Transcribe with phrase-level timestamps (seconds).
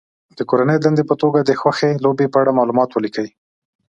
[0.37, 3.27] د کورنۍ دندې په توګه د خوښې لوبې په اړه معلومات ولیکي.